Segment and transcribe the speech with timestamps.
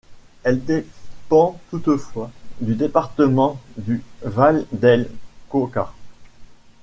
[0.41, 5.07] Elle dépend toutefois du département du Valle del
[5.47, 5.93] Cauca.